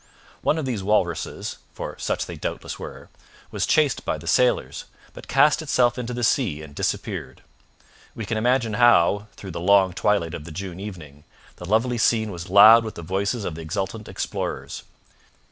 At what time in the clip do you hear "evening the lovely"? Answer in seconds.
10.79-11.99